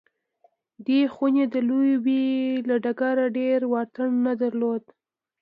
[0.85, 2.23] دې خونې د لوبې
[2.67, 4.83] له ډګره ډېر واټن نه درلود